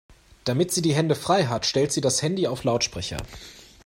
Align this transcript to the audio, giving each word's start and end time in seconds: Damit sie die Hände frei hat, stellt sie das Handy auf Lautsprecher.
Damit 0.45 0.71
sie 0.71 0.81
die 0.81 0.95
Hände 0.95 1.13
frei 1.13 1.43
hat, 1.45 1.67
stellt 1.67 1.91
sie 1.91 2.01
das 2.01 2.23
Handy 2.23 2.47
auf 2.47 2.63
Lautsprecher. 2.63 3.17